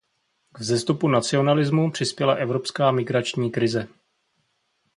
[0.53, 3.87] K vzestupu nacionalismu přispěla evropská migrační krize.